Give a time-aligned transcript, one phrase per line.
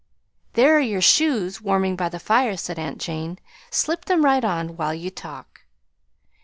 [0.53, 3.37] "There are your shoes warming by the fire," said aunt Jane.
[3.69, 5.61] "Slip them right on while you talk."